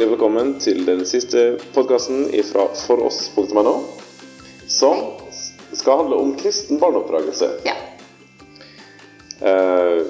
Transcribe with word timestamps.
hjertelig 0.00 0.16
velkommen 0.16 0.52
til 0.56 0.78
den 0.86 1.02
siste 1.04 1.40
podkasten 1.74 2.22
fra 2.48 2.62
foross.no, 2.72 3.72
som 4.64 5.00
skal 5.76 5.98
handle 6.00 6.16
om 6.16 6.30
kristen 6.40 6.78
barneoppdragelse. 6.80 7.48
Ja. 7.68 7.74
Uh, 9.44 10.00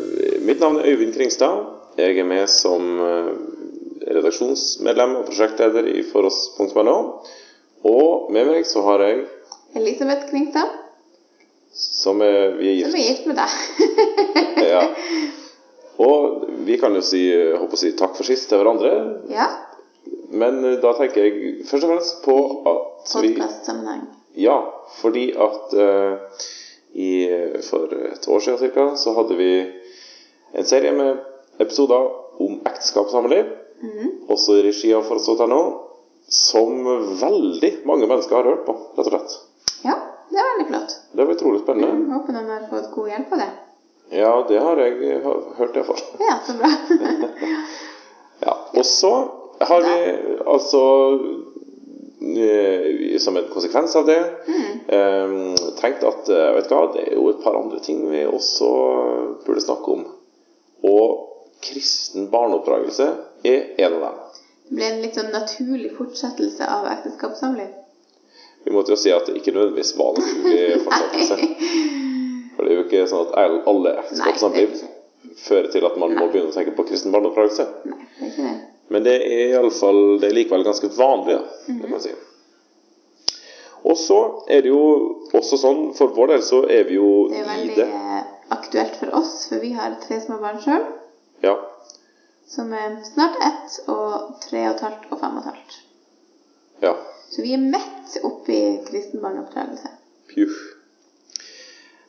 mitt 0.46 0.60
navn 0.62 0.78
er 0.78 0.92
Øyvind 0.92 1.10
Kringstad. 1.16 1.64
Jeg 1.98 2.20
er 2.22 2.28
med 2.28 2.46
som 2.46 3.00
eh, 3.02 3.32
redaksjonsmedlem 4.14 5.16
og 5.18 5.24
prosjektleder 5.26 5.88
i 5.90 6.04
foross.no. 6.06 6.94
Og 7.90 8.30
med 8.30 8.46
meg 8.46 8.68
så 8.70 8.84
har 8.86 9.02
jeg, 9.02 9.24
Elisabeth 9.74 10.28
Kringstad, 10.30 10.70
som 11.74 12.22
er, 12.22 12.54
vi 12.60 12.76
er 12.76 12.92
som 12.92 13.00
er 13.00 13.08
gift 13.08 13.26
med 13.26 13.42
deg. 13.42 13.58
Ja. 14.70 14.84
Og 16.00 16.46
vi 16.64 16.78
kan 16.80 16.94
jo 16.94 17.02
si, 17.04 17.24
eh, 17.34 17.58
håper 17.58 17.74
å 17.74 17.82
si 17.82 17.90
takk 17.98 18.14
for 18.14 18.28
sist 18.30 18.46
til 18.52 18.62
hverandre. 18.62 18.94
ja. 19.34 19.48
Men 20.30 20.64
eh, 20.64 20.78
da 20.82 20.92
tenker 20.98 21.24
jeg 21.26 21.66
først 21.66 21.84
og 21.86 21.90
fremst 21.94 22.20
på 22.24 22.36
at 22.70 23.14
vi 23.22 23.32
Podkastsammenheng. 23.34 24.02
Ja, 24.38 24.56
fordi 25.00 25.30
at 25.34 25.72
uh, 25.74 26.42
i, 26.94 27.10
for 27.66 27.90
et 27.96 28.28
år 28.30 28.40
siden 28.44 28.58
cirka, 28.60 28.84
så 28.96 29.14
hadde 29.16 29.36
vi 29.38 29.50
en 30.54 30.66
serie 30.66 30.92
med 30.94 31.18
episoder 31.60 32.06
om 32.40 32.60
ekteskap 32.66 33.06
og 33.10 33.16
samliv, 33.16 33.56
Mhm. 33.80 34.08
også 34.28 34.58
i 34.58 34.62
regi 34.66 34.90
av 34.92 35.06
Forstått.no, 35.08 35.60
som 36.28 36.82
veldig 37.20 37.70
mange 37.88 38.06
mennesker 38.06 38.36
har 38.36 38.44
hørt 38.50 38.66
på, 38.66 38.74
rett 38.98 39.06
og 39.06 39.08
slett. 39.08 39.36
Ja, 39.86 39.94
det 40.30 40.36
er 40.38 40.48
veldig 40.50 40.66
flott. 40.68 40.96
Det 41.16 41.26
var 41.26 41.34
utrolig 41.34 41.60
spennende. 41.62 41.94
Jeg 42.04 42.12
håper 42.18 42.36
noen 42.36 42.50
har 42.52 42.66
fått 42.68 42.90
god 42.94 43.08
hjelp 43.08 43.32
av 43.32 43.40
det. 43.40 43.48
Ja, 44.20 44.32
det 44.50 44.60
har 44.60 44.82
jeg 44.84 45.22
har 45.24 45.40
hørt 45.58 45.76
iallfall. 45.80 46.02
Ja, 46.20 46.36
så 46.46 46.58
bra. 46.60 46.70
Ja. 48.40 48.54
Og 48.76 48.84
så 48.88 49.10
har 49.60 49.82
vi 49.82 49.96
altså 50.46 50.82
eh, 52.20 53.18
som 53.18 53.36
en 53.36 53.48
konsekvens 53.52 53.96
av 53.96 54.06
det 54.06 54.20
mm. 54.48 55.56
tenkt 55.80 56.04
at 56.04 56.28
eh, 56.28 56.52
vet 56.56 56.68
du 56.68 56.74
hva, 56.74 56.86
det 56.94 57.04
er 57.06 57.18
jo 57.18 57.26
et 57.32 57.42
par 57.44 57.58
andre 57.58 57.80
ting 57.84 58.00
vi 58.10 58.24
også 58.28 58.70
burde 59.46 59.64
snakke 59.64 59.96
om. 59.98 60.06
Og 60.88 61.26
kristen 61.60 62.30
barneoppdragelse 62.32 63.10
er 63.44 63.84
en 63.84 63.98
av 63.98 64.06
dem. 64.06 64.18
Det 64.70 64.78
ble 64.78 64.88
en 64.88 65.02
litt 65.04 65.18
sånn 65.18 65.32
naturlig 65.34 65.92
fortsettelse 65.98 66.66
av 66.70 66.88
ekteskapssamliv. 66.94 67.76
Vi 68.64 68.72
måtte 68.72 68.92
jo 68.94 69.00
si 69.00 69.12
at 69.12 69.26
det 69.28 69.38
ikke 69.40 69.54
nødvendigvis 69.56 69.94
var 69.98 70.16
naturlig 70.16 70.80
fortsettelse. 70.86 71.38
For 72.56 72.66
det 72.66 72.72
er 72.72 72.76
jo 72.76 72.86
ikke 72.86 73.06
sånn 73.08 73.28
at 73.28 73.36
alle 73.68 73.92
Nei, 73.92 74.00
ekteskapssamliv 74.04 74.80
fører 75.40 75.70
til 75.72 75.86
at 75.88 75.96
man 76.00 76.16
må 76.16 76.28
begynne 76.28 76.52
å 76.52 76.56
tenke 76.56 76.76
på 76.76 76.88
kristen 76.88 77.12
barneoppdragelse. 77.14 77.66
Nei, 77.88 78.04
det 78.18 78.26
er 78.26 78.32
ikke 78.32 78.48
det. 78.48 78.58
Men 78.90 79.04
det 79.06 79.14
er 79.22 79.44
i 79.52 79.56
alle 79.58 79.70
fall, 79.70 80.00
det 80.20 80.28
er 80.30 80.34
likevel 80.34 80.64
ganske 80.66 80.88
vanlig, 80.96 81.36
da, 81.38 81.58
det 81.68 81.76
kan 81.84 81.92
man 81.94 82.02
si. 82.02 82.14
Og 83.86 83.96
så 83.96 84.16
er 84.50 84.64
det 84.66 84.72
jo 84.72 84.80
også 85.32 85.56
sånn, 85.62 85.82
for 85.96 86.12
vår 86.16 86.34
del 86.34 86.42
så 86.44 86.58
er 86.68 86.82
vi 86.88 86.98
jo 86.98 87.10
i 87.30 87.36
Det 87.36 87.38
er 87.38 87.44
i 87.44 87.52
veldig 87.52 87.76
det. 87.78 88.24
aktuelt 88.56 88.98
for 89.00 89.14
oss, 89.20 89.36
for 89.48 89.62
vi 89.62 89.70
har 89.78 89.94
tre 90.02 90.18
små 90.24 90.40
barn 90.42 90.58
sjøl, 90.64 90.82
Ja, 91.46 91.54
som 92.50 92.72
er 92.74 92.98
snart 93.06 93.38
ett 93.46 93.78
og 93.88 94.34
tre 94.42 94.66
og 94.66 94.74
et 94.74 94.82
halvt 94.84 95.06
og 95.14 95.20
fem 95.22 95.38
og 95.38 95.44
et 95.46 95.52
halvt. 95.54 95.78
ja. 96.82 96.96
Så 97.30 97.44
vi 97.46 97.52
er 97.54 97.62
midt 97.62 98.16
oppi 98.26 98.56
kristen 98.88 99.20
barneoppdragelse. 99.22 99.86
Pjuh. 100.32 100.50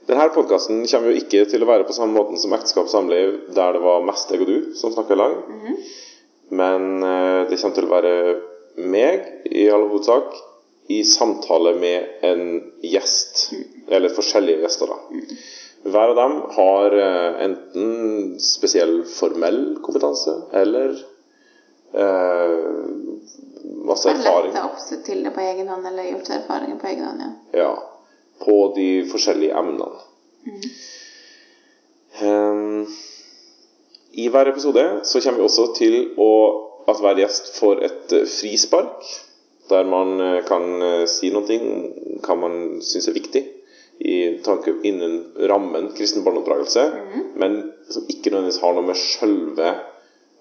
Denne 0.09 0.25
podkasten 0.33 0.79
kommer 0.89 1.11
jo 1.13 1.19
ikke 1.21 1.43
til 1.45 1.61
å 1.61 1.67
være 1.69 1.85
på 1.85 1.93
samme 1.93 2.17
måten 2.17 2.39
som 2.41 2.55
ekteskap 2.57 2.87
og 2.89 2.91
samliv, 2.91 3.35
der 3.53 3.77
det 3.77 3.81
var 3.83 4.01
mest 4.07 4.33
jeg 4.33 4.41
og 4.41 4.49
du 4.49 4.71
som 4.75 4.91
snakka 4.95 5.13
i 5.13 5.19
lag. 5.21 5.35
Men 6.51 7.03
eh, 7.03 7.49
det 7.49 7.59
kommer 7.61 7.77
til 7.77 7.87
å 7.87 7.93
være 7.93 8.15
meg, 8.91 9.27
i 9.47 9.67
all 9.71 9.87
hovedsak, 9.87 10.35
i 10.91 11.01
samtale 11.07 11.75
med 11.79 12.25
en 12.27 12.43
gjest. 12.83 13.51
Eller 13.87 14.13
forskjellige 14.15 14.65
gjester, 14.65 14.91
da. 14.91 15.21
Hver 15.91 16.11
av 16.13 16.17
dem 16.19 16.35
har 16.57 16.97
eh, 16.99 17.39
enten 17.47 18.35
spesiell 18.43 18.99
formell 19.09 19.61
kompetanse 19.81 20.35
eller 20.59 20.91
eh, 21.93 22.57
masse 23.87 24.11
erfaring. 24.11 24.51
letta 24.51 24.67
opp 24.67 24.83
seg 24.83 25.01
til 25.07 25.23
det 25.25 25.33
på 25.33 25.41
egen 25.45 25.71
hånd, 25.71 25.87
eller 25.89 26.11
gjort 26.11 26.29
erfaringer 26.37 26.77
på 26.83 26.91
egen 26.91 27.07
hånd, 27.07 27.23
ja. 27.25 27.63
Ja, 27.63 27.71
på 28.45 28.57
de 28.75 28.89
forskjellige 29.09 29.57
emnene. 29.57 29.89
Ehm, 32.21 32.60
I 34.21 34.27
hver 34.29 34.51
episode 34.51 34.85
så 35.07 35.21
kommer 35.23 35.41
vi 35.41 35.47
også 35.47 35.67
til 35.77 35.97
å, 36.21 36.31
at 36.91 37.01
hver 37.01 37.21
gjest 37.23 37.53
får 37.57 37.83
et 37.87 38.15
eh, 38.17 38.27
frispark, 38.29 39.07
der 39.71 39.87
man 39.87 40.19
eh, 40.19 40.41
kan 40.47 40.67
eh, 40.83 41.07
si 41.09 41.31
noe 41.33 41.57
om 41.57 42.21
hva 42.25 42.37
man 42.37 42.55
syns 42.85 43.09
er 43.09 43.17
viktig 43.17 43.43
i 44.01 44.17
tanke 44.41 44.73
innen 44.87 45.19
rammen 45.49 45.91
kristen 45.97 46.25
barneoppdragelse, 46.25 46.83
men 47.37 47.57
som 47.89 48.07
ikke 48.09 48.31
nødvendigvis 48.31 48.61
har 48.63 48.73
noe 48.73 48.87
med 48.89 48.97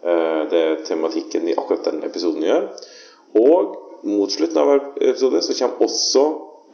eh, 0.02 0.42
det 0.52 0.64
tematikken 0.88 1.48
i 1.48 1.56
akkurat 1.56 1.90
den 1.90 2.04
episoden 2.08 2.46
gjør. 2.46 2.68
Og 3.36 3.74
mot 4.08 4.32
slutten 4.32 4.62
av 4.62 4.70
hver 4.70 4.86
episode 5.10 5.42
så 5.44 5.56
kommer 5.58 5.84
også 5.84 6.24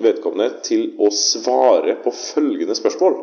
vedkommende 0.03 0.61
til 0.67 0.93
å 1.03 1.11
svare 1.11 1.97
på 2.05 2.13
følgende 2.15 2.77
spørsmål. 2.79 3.19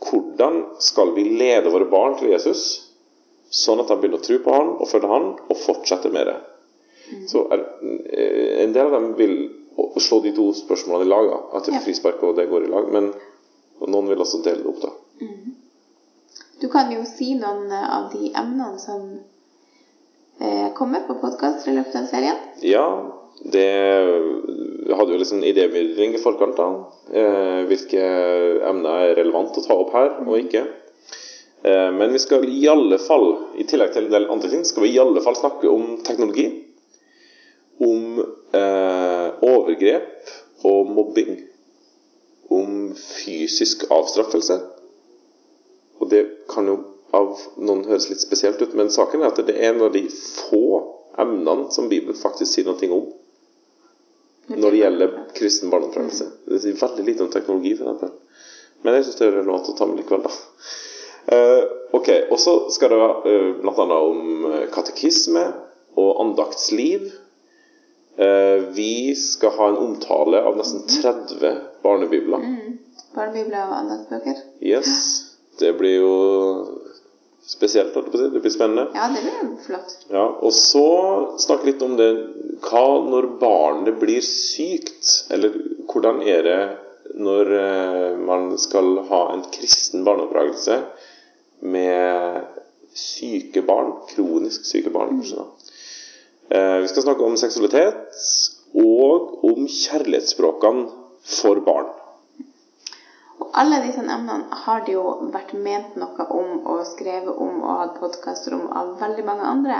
Hvordan 0.00 0.62
skal 0.80 1.12
vi 1.16 1.26
lede 1.36 1.72
våre 1.72 1.90
barn 1.90 2.16
til 2.16 2.32
Jesus, 2.32 2.89
sånn 3.50 3.80
at 3.82 3.88
de 3.90 3.96
begynner 3.98 4.20
å 4.20 4.24
tro 4.26 4.38
på 4.44 4.54
han 4.54 4.68
og 4.76 4.88
følge 4.88 5.10
han, 5.10 5.30
og 5.50 5.56
fortsette 5.58 6.10
med 6.14 6.26
det? 6.30 6.36
Så 7.28 7.42
er, 7.50 7.64
eh, 8.12 8.62
En 8.62 8.72
del 8.72 8.86
av 8.86 8.92
dem 8.92 9.14
vil 9.18 9.50
slå 9.98 10.20
de 10.22 10.32
to 10.36 10.52
spørsmålene 10.54 11.06
i 11.06 11.10
lag, 11.10 11.30
at 11.54 11.68
et 11.68 11.74
Ja. 11.74 11.80
frispark 11.80 12.22
og 12.22 12.36
det 12.36 12.48
går 12.48 12.64
i 12.64 12.70
lag. 12.70 12.92
Men 12.92 13.12
noen 13.88 14.08
vil 14.08 14.18
også 14.18 14.42
dele 14.44 14.62
det 14.62 14.66
opp, 14.66 14.80
da. 14.82 14.90
Du 16.60 16.68
kan 16.68 16.90
jo 16.92 17.04
si 17.04 17.34
noen 17.34 17.72
av 17.72 18.12
de 18.12 18.30
emnene 18.34 18.78
som 18.78 19.20
eh, 20.40 20.72
kommer 20.74 21.06
på 21.06 21.20
podkast 21.20 21.66
i 21.68 21.74
løpet 21.74 21.96
av 21.96 22.06
serien. 22.06 22.36
Ja, 22.62 23.12
det 23.44 23.64
jeg 24.90 24.96
hadde 24.96 25.12
jo 25.12 25.18
liksom 25.18 25.42
idémyldring 25.42 26.14
i 26.14 26.18
forkant. 26.22 26.56
da 26.56 26.68
eh, 27.12 27.64
Hvilke 27.70 28.02
emner 28.68 29.10
er 29.10 29.14
relevant 29.16 29.56
å 29.56 29.64
ta 29.66 29.74
opp 29.74 29.92
her, 29.92 30.10
og 30.26 30.38
ikke. 30.38 30.66
Eh, 31.62 31.92
men 31.92 32.12
vi 32.12 32.18
skal 32.18 32.48
i 32.48 32.68
alle 32.68 32.98
fall, 32.98 33.26
i 33.56 33.66
tillegg 33.68 33.92
til 33.94 34.08
en 34.08 34.14
del 34.14 34.28
andre 34.32 34.50
ting, 34.52 34.64
skal 34.64 34.86
vi 34.86 34.94
i 34.94 35.00
alle 35.02 35.22
fall 35.24 35.36
snakke 35.36 35.68
om 35.68 35.98
teknologi. 36.06 36.46
Om 37.80 38.20
eh, 38.56 39.26
overgrep 39.50 40.32
og 40.68 40.92
mobbing. 40.96 41.36
Om 42.50 42.94
fysisk 42.96 43.86
avstraffelse. 43.92 44.60
Og 46.00 46.08
det 46.10 46.24
kan 46.48 46.68
jo 46.68 46.78
av 47.16 47.40
noen 47.58 47.84
høres 47.88 48.08
litt 48.10 48.22
spesielt 48.22 48.60
ut, 48.62 48.74
men 48.78 48.92
saken 48.92 49.22
er 49.22 49.32
at 49.32 49.40
det 49.42 49.56
er 49.56 49.72
en 49.72 49.82
av 49.86 49.92
de 49.94 50.04
få 50.10 50.80
emnene 51.20 51.70
som 51.74 51.88
Bibelen 51.90 52.16
faktisk 52.16 52.54
sier 52.54 52.68
noe 52.68 52.94
om 52.94 53.08
når 54.50 54.74
det 54.74 54.78
gjelder 54.80 55.16
kristen 55.36 55.70
barneoppdragelse. 55.70 56.26
Det 56.50 56.58
sier 56.62 56.78
veldig 56.78 57.04
lite 57.06 57.22
om 57.22 57.30
teknologi, 57.30 57.76
for. 57.78 58.14
Men 58.82 58.96
jeg 58.96 59.06
syns 59.06 59.18
det 59.20 59.26
er 59.28 59.36
relevant 59.36 59.68
å 59.70 59.74
ta 59.78 59.86
med 59.86 60.00
likevel, 60.00 60.24
da. 60.26 60.32
Eh, 61.26 61.62
ok, 61.92 62.08
Og 62.30 62.38
så 62.40 62.54
skal 62.70 62.94
det 62.94 63.00
uh, 63.00 63.50
bl.a. 63.60 63.98
om 63.98 64.52
eh, 64.52 64.68
katekisme 64.72 65.44
og 66.00 66.20
andaktsliv. 66.24 67.10
Eh, 68.20 68.62
vi 68.74 69.14
skal 69.16 69.50
ha 69.50 69.68
en 69.68 69.76
omtale 69.76 70.42
av 70.42 70.56
nesten 70.58 70.82
30 71.02 71.56
barnebibler. 71.82 72.44
Barnebibler 73.14 73.64
og 73.64 73.76
andaktsbøker. 73.78 74.42
Yes. 74.60 74.90
Det 75.60 75.72
blir 75.78 75.96
jo 76.00 76.14
spesielt, 77.46 77.94
holdt 77.94 78.10
jeg 78.10 78.12
på 78.12 78.18
å 78.18 78.22
si. 78.22 78.28
Det 78.34 78.42
blir 78.44 78.54
spennende. 78.54 78.86
Ja, 78.94 79.08
det 79.14 79.22
blir 79.24 79.54
flott. 79.64 79.96
Ja, 80.12 80.26
og 80.36 80.52
så 80.56 80.84
snakke 81.40 81.70
litt 81.70 81.82
om 81.84 81.96
det 82.00 82.10
Hva 82.60 82.84
når 83.06 83.30
barnet 83.40 83.96
blir 84.02 84.20
sykt? 84.24 85.30
Eller 85.32 85.56
hvordan 85.88 86.20
er 86.28 86.44
det 86.44 86.60
når 87.20 87.54
eh, 87.56 88.18
man 88.20 88.52
skal 88.60 89.00
ha 89.08 89.22
en 89.32 89.46
kristen 89.54 90.04
barneoppdragelse 90.06 90.76
med 91.60 92.42
syke 92.96 93.62
barn? 93.62 93.92
Kronisk 94.10 94.64
syke 94.68 94.90
barn, 94.90 95.20
kanskje. 95.20 95.46
Eh, 96.50 96.76
vi 96.82 96.88
skal 96.88 97.02
snakke 97.02 97.24
om 97.24 97.36
seksualitet 97.38 98.20
og 98.74 99.44
om 99.44 99.66
kjærlighetsspråkene 99.68 100.88
for 101.38 101.60
barn. 101.66 101.90
Og 103.40 103.48
alle 103.62 103.80
disse 103.86 104.02
emnene 104.02 104.58
har 104.64 104.82
det 104.86 104.94
jo 104.96 105.04
vært 105.34 105.54
ment 105.54 105.96
noe 106.00 106.26
om 106.36 106.50
og 106.70 106.82
skrevet 106.90 107.30
om 107.32 107.62
og 107.62 107.78
hatt 107.82 108.00
podkaster 108.02 108.56
om 108.56 108.66
av 108.76 108.96
veldig 109.00 109.24
mange 109.26 109.46
andre. 109.48 109.78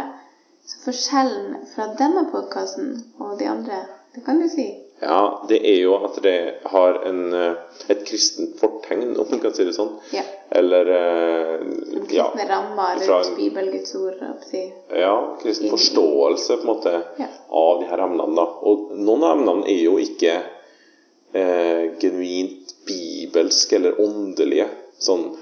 Så 0.67 0.81
forskjellen 0.85 1.67
fra 1.75 1.91
denne 1.99 2.27
podkasten 2.33 2.95
og 3.19 3.39
de 3.41 3.49
andre, 3.51 3.83
det 4.15 4.25
kan 4.25 4.41
du 4.41 4.49
si. 4.49 4.69
Ja, 5.01 5.43
det 5.49 5.59
er 5.65 5.79
jo 5.81 5.95
at 6.05 6.19
det 6.23 6.35
har 6.69 6.99
en, 7.09 7.33
eh, 7.33 7.55
et 7.89 8.03
kristent 8.05 8.59
fortegn, 8.61 9.17
om 9.17 9.27
man 9.31 9.41
kan 9.41 9.55
si 9.57 9.65
det 9.65 9.73
sånn. 9.75 9.95
Ja. 10.13 10.23
Eller 10.53 10.91
eh, 10.93 11.63
kristen 11.95 12.17
ja, 12.19 12.27
fra 12.37 12.59
rundt 12.99 13.27
en- 13.31 13.37
Bibel, 13.39 13.71
Guds 13.73 13.95
ord. 13.97 14.21
Si. 14.51 14.65
ja, 14.93 15.15
kristen 15.43 15.71
forståelse 15.71 16.57
på 16.57 16.61
en 16.61 16.67
måte 16.75 16.93
Ja. 17.19 17.27
av 17.51 17.81
de 17.81 17.87
her 17.87 17.99
emnene. 18.05 18.35
da. 18.37 18.45
Og 18.63 18.91
noen 18.97 19.25
av 19.25 19.39
emnene 19.39 19.65
er 19.69 19.83
jo 19.85 19.97
ikke 19.99 20.35
eh, 21.33 21.91
genuint 22.01 22.75
bibelske 22.87 23.77
eller 23.77 24.01
åndelige, 24.03 24.67
sånn 24.99 25.37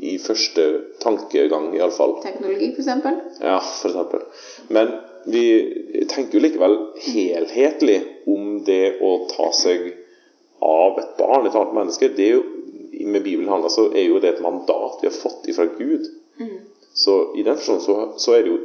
i 0.00 0.18
første 0.18 0.64
tankegang 1.00 1.70
iallfall. 1.76 2.18
Teknologi, 2.22 2.72
for 2.74 2.82
eksempel. 2.82 3.20
Ja, 3.40 3.58
for 3.60 3.88
eksempel. 3.90 4.22
Men 4.68 4.94
vi 5.24 5.44
tenker 6.08 6.38
jo 6.38 6.44
likevel 6.44 6.76
helhetlig 7.04 8.00
om 8.30 8.62
det 8.64 8.98
å 9.02 9.12
ta 9.30 9.50
seg 9.56 9.90
av 10.60 10.98
et 11.00 11.12
barn, 11.18 11.46
et 11.46 11.56
annet 11.56 11.76
menneske. 11.76 12.10
Det 12.16 12.26
er 12.26 12.38
jo, 12.38 12.44
med 13.00 13.24
Bibelen 13.24 13.48
handler, 13.48 13.72
så 13.72 13.88
er 13.92 14.08
jo 14.08 14.20
det 14.20 14.34
et 14.34 14.42
mandat 14.44 15.00
vi 15.02 15.08
har 15.08 15.16
fått 15.16 15.48
ifra 15.48 15.66
Gud. 15.78 16.08
Så 16.92 17.34
i 17.36 17.44
den 17.46 17.56
forstand 17.56 17.82
så, 17.82 17.96
så 18.16 18.34
er 18.36 18.44
det 18.44 18.52
jo 18.52 18.58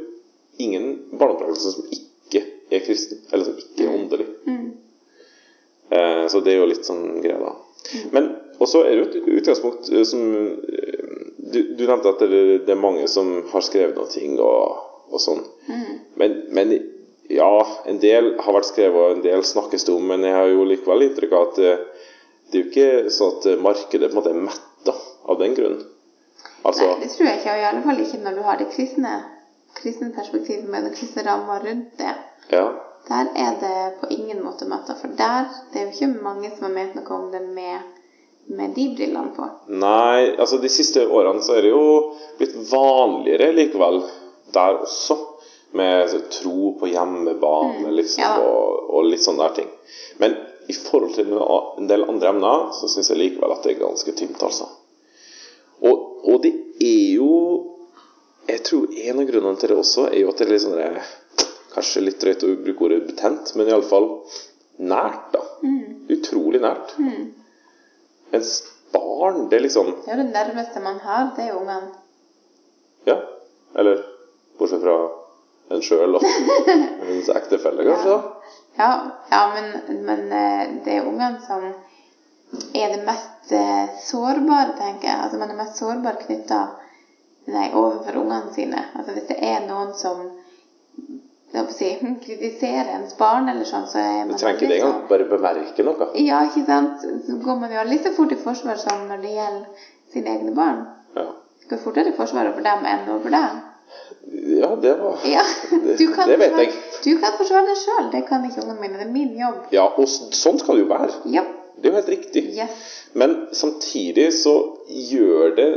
ingen 0.56 0.88
barneoppdragelse 1.12 1.72
som 1.72 1.92
ikke 1.92 2.42
er 2.72 2.82
kristen, 2.84 3.22
eller 3.30 3.48
som 3.48 3.60
ikke 3.60 3.86
er 3.86 3.94
åndelig. 3.94 4.26
Eh, 5.90 6.26
så 6.28 6.40
det 6.40 6.52
er 6.52 6.60
jo 6.60 6.70
litt 6.72 6.88
sånn 6.88 7.20
greia, 7.22 7.38
da. 7.38 7.52
Men 8.10 8.32
også 8.58 8.82
er 8.82 8.96
det 8.96 8.98
jo 8.98 9.06
et 9.06 9.28
utgangspunkt 9.40 9.90
eh, 9.92 10.02
som 10.08 10.24
eh, 10.34 11.26
du, 11.38 11.60
du 11.78 11.84
nevnte 11.86 12.10
at 12.10 12.24
det, 12.26 12.42
det 12.66 12.74
er 12.74 12.80
mange 12.80 13.06
som 13.10 13.30
har 13.52 13.64
skrevet 13.64 13.94
noe 13.98 14.10
ting 14.10 14.34
og, 14.42 14.95
og 15.10 15.22
sånn. 15.22 15.42
Men, 16.16 16.38
men 16.56 16.72
ja, 17.28 17.66
en 17.90 17.98
del 18.02 18.32
har 18.38 18.56
vært 18.56 18.70
skrevet, 18.70 18.96
og 18.96 19.16
en 19.16 19.24
del 19.24 19.44
snakkes 19.44 19.86
det 19.86 19.94
om, 19.94 20.06
men 20.06 20.24
jeg 20.26 20.36
har 20.36 20.50
jo 20.50 20.66
likevel 20.68 21.06
inntrykk 21.08 21.34
av 21.34 21.46
at 21.48 21.60
eh, 21.62 21.84
det 22.50 22.58
er 22.58 22.62
jo 22.62 22.70
ikke 22.70 23.12
sånn 23.14 23.38
at 23.38 23.48
markedet 23.62 24.10
på 24.10 24.14
en 24.14 24.18
måte 24.20 24.32
er 24.34 24.42
metta 24.46 24.94
av 25.26 25.38
den 25.40 25.56
grunn. 25.56 25.80
Altså, 26.66 26.86
Nei, 26.86 27.00
det 27.02 27.12
tror 27.14 27.28
jeg 27.28 27.40
ikke, 27.40 27.54
og 27.54 27.62
i 27.62 27.68
alle 27.70 27.82
fall 27.86 28.02
ikke 28.02 28.20
når 28.22 28.36
du 28.36 28.42
har 28.46 28.60
det 28.60 28.68
kristne, 28.74 29.14
kristne 29.76 30.12
perspektivet 30.14 30.68
med 30.70 30.86
den 30.86 30.94
kristne 30.94 31.26
ramma 31.26 31.60
rundt 31.62 31.96
det. 32.02 32.16
ja. 32.54 32.66
Der 33.06 33.28
er 33.38 33.52
det 33.60 34.00
på 34.00 34.08
ingen 34.10 34.40
måte 34.42 34.66
metta, 34.66 34.96
for 34.98 35.12
der 35.14 35.44
det 35.70 35.78
er 35.78 35.84
jo 35.84 35.92
ikke 35.92 36.24
mange 36.24 36.48
som 36.50 36.64
har 36.66 36.72
ment 36.74 36.96
noe 36.98 37.12
om 37.14 37.28
det 37.30 37.38
med, 37.54 37.84
med 38.50 38.72
de 38.74 38.86
brillene 38.96 39.30
på. 39.36 39.46
Nei, 39.70 40.32
altså 40.34 40.58
de 40.58 40.70
siste 40.74 41.04
årene 41.06 41.44
så 41.46 41.54
er 41.54 41.68
det 41.68 41.70
jo 41.70 41.84
blitt 42.40 42.56
vanligere 42.72 43.52
likevel 43.54 44.00
der 44.54 44.82
også. 44.82 45.16
Med 45.76 46.08
tro 46.32 46.70
på 46.78 46.86
hjemmebane 46.88 47.90
liksom, 47.92 48.22
Ja. 48.22 48.36
og, 48.40 48.86
og 48.96 49.04
litt 49.10 49.20
sånne 49.20 49.42
der 49.48 49.54
ting. 49.58 49.68
Men 50.22 50.36
i 50.70 50.72
forhold 50.72 51.12
til 51.14 51.32
en 51.36 51.88
del 51.90 52.04
andre 52.08 52.30
emner 52.30 52.70
så 52.72 52.88
syns 52.88 53.10
jeg 53.10 53.18
likevel 53.18 53.52
at 53.52 53.66
det 53.66 53.74
er 53.74 53.80
ganske 53.82 54.14
tynt, 54.16 54.40
altså. 54.46 54.68
Og, 55.82 56.06
og 56.24 56.38
det 56.46 56.54
er 56.80 57.16
jo 57.18 57.28
Jeg 58.48 58.62
tror 58.64 58.86
en 58.94 59.20
av 59.20 59.26
grunnene 59.28 59.58
til 59.60 59.68
det 59.74 59.76
også 59.82 60.06
er 60.06 60.20
jo 60.22 60.30
at 60.30 60.38
det 60.38 60.46
er 60.46 60.52
litt 60.54 60.64
sånn 60.64 60.78
der- 60.78 61.12
Kanskje 61.74 62.04
litt 62.06 62.20
drøyt 62.22 62.46
å 62.46 62.54
bruke 62.62 62.86
ordet 62.86 63.02
betent, 63.10 63.52
men 63.58 63.68
iallfall 63.68 64.06
nært, 64.78 65.26
da. 65.34 65.42
Utrolig 66.14 66.62
nært. 66.62 66.94
Mens 68.32 68.54
barn, 68.94 69.48
det 69.50 69.58
er 69.58 69.66
liksom 69.66 69.90
Det 70.06 70.14
jo 70.14 70.22
det 70.22 70.30
nærmeste 70.32 70.80
man 70.80 71.02
har, 71.04 71.32
det 71.36 71.44
er 71.44 71.52
jo 71.52 71.58
ungene. 71.60 71.90
Ja. 73.10 73.18
Eller 73.76 74.00
bortsett 74.58 74.84
fra 74.84 74.96
en 75.74 75.82
sjøl 75.82 76.18
og 76.18 76.24
ens 77.10 77.28
ektefelle, 77.34 77.84
kanskje. 77.86 78.14
da. 78.14 78.54
Ja, 78.76 78.90
ja 79.32 79.42
men, 79.54 79.70
men 80.06 80.24
eh, 80.32 80.64
det 80.84 80.98
er 80.98 81.08
ungene 81.08 81.40
som 81.46 81.64
er 82.76 82.92
det 82.94 83.02
mest 83.06 83.52
eh, 83.52 83.94
sårbare, 84.06 84.76
tenker 84.78 85.08
jeg. 85.08 85.20
Altså 85.22 85.38
man 85.40 85.50
er 85.50 85.60
mest 85.62 85.80
sårbar 85.80 86.20
knytta 86.22 86.64
overfor 87.46 88.16
ungene 88.22 88.52
sine. 88.54 88.82
Altså 88.98 89.14
hvis 89.14 89.28
det 89.30 89.38
er 89.42 89.66
noen 89.66 89.94
som 89.94 90.26
si, 91.70 91.90
kritiserer 92.24 92.90
ens 92.96 93.14
barn 93.18 93.48
eller 93.48 93.64
sånn, 93.68 93.86
så 93.88 94.02
er 94.02 94.26
Du 94.28 94.34
trenger 94.34 94.58
ikke 94.58 94.70
det 94.70 94.80
engang. 94.80 95.04
Bare 95.10 95.28
bemerke 95.30 95.86
noe. 95.86 96.10
Ja, 96.20 96.42
ikke 96.48 96.66
sant? 96.66 97.06
Så 97.26 97.38
går 97.42 97.60
man 97.62 97.72
jo 97.72 97.86
litt 97.88 98.06
så 98.06 98.12
fort 98.16 98.34
i 98.34 98.40
forsvar 98.40 98.80
som 98.82 99.06
når 99.10 99.22
det 99.24 99.32
gjelder 99.36 99.88
sine 100.12 100.34
egne 100.36 100.54
barn. 100.56 100.84
Ja. 101.16 101.30
Går 101.70 101.82
fortere 101.82 102.12
i 102.12 102.18
forsvaret 102.18 102.54
for 102.54 102.66
dem 102.66 102.84
enn 102.86 103.08
over 103.14 103.32
deg. 103.34 103.62
Ja, 104.60 104.70
det 104.82 104.94
var 105.00 105.18
Ja, 105.24 105.42
Det- 105.70 105.98
det 106.26 106.38
vet 106.38 106.56
jeg. 106.58 106.72
Du 107.04 107.18
kan 107.20 107.32
forsvare 107.38 107.66
deg 107.66 107.76
sjøl. 107.76 108.10
Det 108.12 108.24
kan 108.28 108.44
ikke 108.44 108.62
ungene 108.64 108.80
mine. 108.80 108.98
Det 108.98 109.06
er 109.06 109.12
min 109.12 109.36
jobb. 109.38 109.60
Ja, 109.72 109.84
og 109.96 110.06
sånn 110.08 110.58
skal 110.58 110.76
det 110.76 110.86
jo 110.86 110.90
være. 110.94 111.12
Ja. 111.32 111.44
Det 111.76 111.86
er 111.86 111.92
jo 111.92 112.00
helt 112.00 112.08
riktig. 112.08 112.42
Yes. 112.56 112.84
Men 113.14 113.46
samtidig 113.52 114.32
så 114.32 114.54
gjør 114.88 115.54
det 115.56 115.68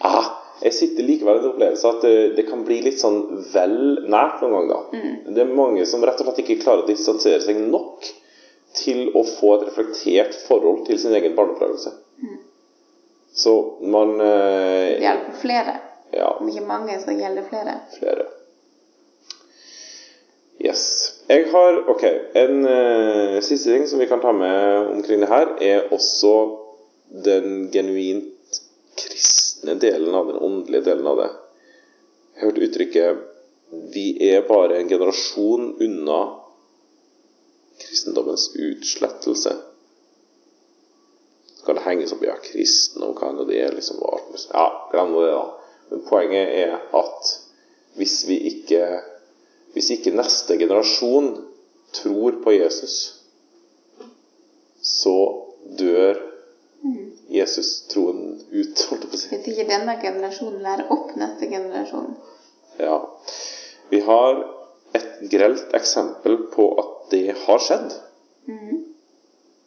ah, 0.00 0.30
Jeg 0.62 0.72
sitter 0.74 1.02
likevel 1.06 1.36
i 1.36 1.38
en 1.44 1.50
opplevelse 1.52 1.86
at 1.88 2.00
det, 2.02 2.36
det 2.36 2.48
kan 2.48 2.64
bli 2.66 2.80
litt 2.82 2.98
sånn 2.98 3.20
vel 3.52 3.76
nært 4.10 4.40
noen 4.42 4.66
ganger. 4.66 4.88
da. 4.90 5.32
Det 5.36 5.38
er 5.44 5.52
mange 5.54 5.84
som 5.86 6.02
rett 6.02 6.18
og 6.20 6.26
slett 6.26 6.40
ikke 6.42 6.62
klarer 6.64 6.82
å 6.82 6.86
distansere 6.88 7.38
seg 7.44 7.60
nok 7.70 8.02
til 8.74 9.12
å 9.14 9.22
få 9.22 9.52
et 9.60 9.68
reflektert 9.68 10.34
forhold 10.48 10.84
til 10.88 10.98
sin 10.98 11.14
egen 11.14 11.36
barneoppdragelse. 11.36 11.92
Så 13.34 13.52
man 13.82 14.16
eh, 14.20 14.98
Det 14.98 15.04
hjelper 15.04 15.38
flere. 15.42 15.74
Ja, 16.10 16.36
Om 16.40 16.48
ikke 16.48 16.66
mange, 16.66 17.00
så 17.00 17.12
gjelder 17.12 17.42
det 17.42 17.48
flere. 17.50 17.80
flere. 17.98 18.26
Yes. 20.58 21.14
Jeg 21.28 21.50
har 21.52 21.84
Ok, 21.88 22.04
en 22.34 22.64
uh, 22.66 23.40
siste 23.44 23.70
ting 23.70 23.86
som 23.86 24.00
vi 24.00 24.06
kan 24.10 24.20
ta 24.20 24.32
med 24.32 24.88
omkring 24.96 25.20
det 25.20 25.28
her, 25.30 25.52
er 25.62 25.92
også 25.94 26.32
den 27.24 27.70
genuint 27.72 28.34
kristne 28.98 29.76
delen 29.78 30.14
av 30.14 30.26
den 30.26 30.40
åndelige 30.42 30.84
delen 30.90 31.06
av 31.06 31.20
det. 31.20 31.28
Jeg 32.34 32.44
hørte 32.44 32.66
uttrykket 32.66 33.24
'Vi 33.92 34.30
er 34.30 34.46
bare 34.48 34.80
en 34.80 34.88
generasjon 34.88 35.76
unna 35.84 36.18
kristendommens 37.78 38.50
utslettelse'. 38.56 39.56
Så 41.54 41.66
kan 41.66 41.74
det 41.74 41.84
henges 41.84 42.12
opp 42.12 42.22
i 42.22 42.30
ja, 42.30 42.36
kristendom, 42.42 43.14
hva 43.14 43.32
nå 43.32 43.44
det 43.44 43.60
er, 43.62 43.74
liksom. 43.74 44.00
Ja, 44.54 44.88
glem 44.92 45.12
det, 45.12 45.30
da. 45.30 45.67
Men 45.90 46.02
poenget 46.08 46.54
er 46.62 46.74
at 46.96 47.34
hvis 47.98 48.22
vi 48.28 48.38
ikke 48.52 48.82
Hvis 49.72 49.90
ikke 49.92 50.14
neste 50.16 50.56
generasjon 50.58 51.26
tror 51.92 52.38
på 52.42 52.50
Jesus, 52.50 52.94
så 54.82 55.12
dør 55.78 56.16
Jesus-troen 57.28 58.22
ut, 58.48 58.82
holdt 58.88 59.04
jeg 59.04 59.10
på 59.12 59.18
å 59.18 59.20
si. 59.20 59.28
Hvis 59.34 59.50
ikke 59.52 59.66
denne 59.68 59.94
generasjonen 60.00 60.64
lærer 60.64 60.88
opp 60.94 61.12
neste 61.20 61.50
generasjon. 61.52 62.16
Ja. 62.80 62.96
Vi 63.92 64.00
har 64.08 64.40
et 64.96 65.10
grelt 65.30 65.76
eksempel 65.76 66.40
på 66.54 66.70
at 66.80 67.12
det 67.12 67.36
har 67.44 67.62
skjedd. 67.62 67.92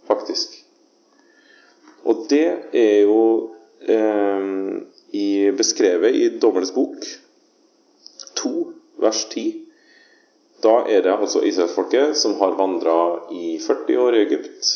Faktisk. 0.09 0.57
Og 2.09 2.25
det 2.33 2.45
er 2.73 3.03
jo 3.05 3.21
eh, 3.85 4.49
i, 5.11 5.51
beskrevet 5.51 6.15
i 6.15 6.29
Dommernes 6.39 6.73
bok 6.75 7.05
2, 8.41 8.51
vers 9.03 9.25
10. 9.29 9.65
Da 10.61 10.75
er 10.87 11.03
det 11.03 11.13
altså 11.15 11.41
israelsfolket 11.45 12.17
som 12.17 12.37
har 12.39 12.55
vandra 12.57 12.95
i 13.33 13.57
40 13.59 13.97
år 13.97 14.17
i 14.17 14.23
Egypt. 14.27 14.71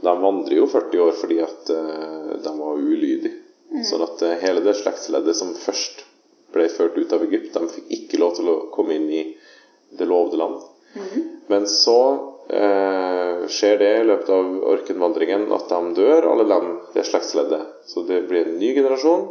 De 0.00 0.14
vandrer 0.22 0.60
jo 0.60 0.68
40 0.70 1.04
år 1.06 1.16
fordi 1.18 1.40
at 1.42 1.70
eh, 1.74 2.34
de 2.44 2.54
var 2.58 2.78
ulydige. 2.78 3.34
Sånn 3.84 4.04
at 4.04 4.22
eh, 4.24 4.38
hele 4.44 4.62
det 4.64 4.76
slektsleddet 4.78 5.36
som 5.36 5.54
først 5.56 6.04
ble 6.54 6.68
ført 6.72 6.96
ut 6.96 7.12
av 7.12 7.24
Egypt, 7.26 7.56
de 7.56 7.72
fikk 7.72 7.94
ikke 7.96 8.20
lov 8.22 8.36
til 8.38 8.48
å 8.48 8.58
komme 8.72 8.96
inn 8.96 9.08
i 9.12 9.24
det 9.98 10.06
lovede 10.08 10.40
land. 10.40 10.62
Men 11.48 11.66
så 11.68 11.98
skjer 12.48 13.78
det 13.78 13.90
i 13.98 14.04
løpet 14.08 14.30
av 14.32 14.52
orkenvandringen 14.72 15.46
at 15.52 15.68
de 15.68 15.92
dør, 15.98 16.30
alle 16.30 16.46
dem, 16.48 16.70
det 16.94 17.04
slektsleddet. 17.04 17.66
Så 17.86 18.04
det 18.08 18.22
blir 18.30 18.46
en 18.46 18.58
ny 18.60 18.72
generasjon. 18.76 19.26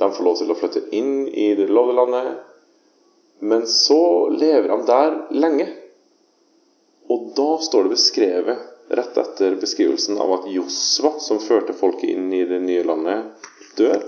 De 0.00 0.08
får 0.12 0.24
lov 0.24 0.36
til 0.38 0.52
å 0.52 0.56
flytte 0.58 0.82
inn 0.96 1.28
i 1.28 1.50
det 1.56 1.68
lovde 1.72 1.96
landet. 1.96 2.38
Men 3.40 3.66
så 3.66 4.28
lever 4.28 4.68
de 4.68 4.78
der 4.88 5.16
lenge. 5.32 5.68
Og 7.10 7.32
da 7.36 7.50
står 7.64 7.88
det 7.88 7.96
beskrevet, 7.96 8.66
rett 8.90 9.18
etter 9.18 9.56
beskrivelsen 9.60 10.18
av 10.20 10.32
at 10.38 10.48
Josva, 10.50 11.14
som 11.22 11.40
førte 11.42 11.76
folket 11.78 12.10
inn 12.12 12.32
i 12.34 12.44
det 12.44 12.60
nye 12.64 12.84
landet, 12.86 13.48
dør 13.78 14.02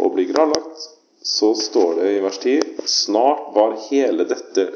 og 0.00 0.14
blir 0.14 0.30
gravlagt, 0.32 0.88
så 1.22 1.54
står 1.54 2.00
det 2.00 2.12
i 2.16 2.22
vers 2.24 2.38
10 2.40 2.86
Snart 2.88 3.50
var 3.54 3.76
hele 3.90 4.24
dette 4.24 4.70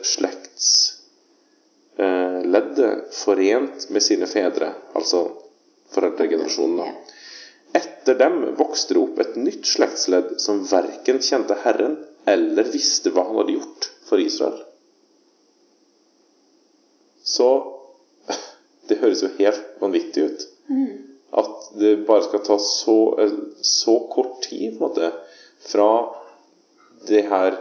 slektsleddet 1.96 3.12
forent 3.12 3.90
med 3.90 4.02
sine 4.02 4.26
fedre, 4.26 4.72
altså 4.94 5.28
foreldregenerasjonen. 5.94 6.94
Etter 7.74 8.18
dem 8.18 8.54
vokste 8.58 8.94
det 8.94 9.00
opp 9.02 9.18
et 9.22 9.36
nytt 9.36 9.66
slektsledd 9.66 10.36
som 10.42 10.64
verken 10.66 11.20
kjente 11.22 11.56
Herren 11.64 11.96
eller 12.26 12.70
visste 12.70 13.10
hva 13.10 13.26
han 13.28 13.38
hadde 13.40 13.56
gjort 13.56 13.88
for 14.08 14.22
Israel. 14.22 14.60
Så 17.24 17.48
Det 18.88 19.00
høres 19.00 19.22
jo 19.24 19.30
helt 19.38 19.80
vanvittig 19.80 20.22
ut. 20.28 20.42
Mm. 20.68 20.90
At 21.34 21.70
det 21.80 22.06
bare 22.06 22.26
skal 22.26 22.42
ta 22.44 22.58
så, 22.60 22.96
eh, 23.20 23.32
så 23.64 23.94
kort 24.12 24.42
tid 24.44 24.76
måte 24.80 25.08
fra 25.64 25.88
det 27.08 27.22
her 27.30 27.56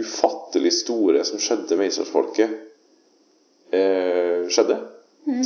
ufattelig 0.00 0.72
store 0.80 1.26
som 1.28 1.38
skjedde 1.38 1.76
med 1.76 1.92
israelsfolket, 1.92 2.56
eh, 3.74 4.44
skjedde, 4.52 4.78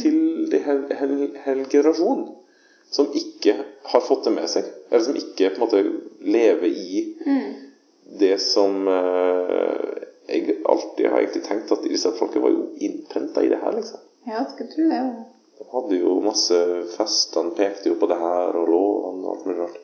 til 0.00 0.18
en 0.58 0.88
hel, 0.98 1.12
hel, 1.44 1.64
generasjon 1.70 2.24
som 2.90 3.10
ikke 3.14 3.54
har 3.92 4.02
fått 4.02 4.24
det 4.26 4.32
med 4.34 4.48
seg. 4.50 4.66
Eller 4.90 5.04
som 5.04 5.18
ikke 5.18 5.52
på 5.54 5.60
en 5.60 5.64
måte 5.66 5.82
lever 6.24 6.68
i 6.68 7.04
Mm. 7.26 7.54
det 8.18 8.38
som 8.40 8.88
eh, 8.88 10.04
jeg 10.28 10.58
alltid 10.64 11.06
har 11.08 11.20
egentlig 11.22 11.44
tenkt 11.44 11.72
at 11.72 11.84
disse 11.84 12.12
folka 12.18 12.40
var 12.40 12.52
jo 12.52 12.68
innprenta 12.84 13.42
i 13.44 13.50
det 13.52 13.60
her, 13.62 13.72
liksom. 13.76 14.00
Ja, 14.28 14.44
skulle 14.48 14.70
tro 14.72 14.88
det. 14.88 15.02
De 15.58 15.66
hadde 15.72 16.00
jo 16.00 16.18
masse 16.24 16.58
festene 16.94 17.54
pekte 17.56 17.90
jo 17.90 17.96
på 18.00 18.08
det 18.10 18.18
her, 18.20 18.56
og 18.56 18.68
lovene 18.68 19.24
og 19.24 19.36
alt 19.36 19.46
mulig 19.48 19.60
rart. 19.62 19.78